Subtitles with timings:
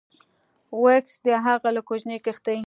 [0.83, 2.57] و کس د هغه له کوچنۍ کښتۍ